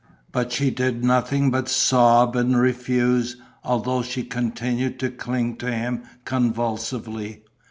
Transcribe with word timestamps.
But 0.31 0.51
she 0.51 0.71
did 0.71 1.03
nothing 1.03 1.51
but 1.51 1.69
sob 1.69 2.35
and 2.35 2.59
refuse, 2.59 3.37
although 3.63 4.01
she 4.01 4.23
continued 4.23 4.99
to 5.01 5.11
cling 5.11 5.57
to 5.57 5.71
him 5.71 6.01
convulsively. 6.25 7.43